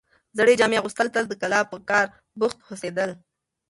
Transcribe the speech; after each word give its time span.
زړې 0.37 0.53
جامې 0.59 0.77
اغوستل 0.79 1.07
تل 1.13 1.25
د 1.29 1.33
کاله 1.41 1.59
په 1.71 1.77
کار 1.89 2.05
بوخت 2.39 2.57
هوسېدل، 2.67 3.09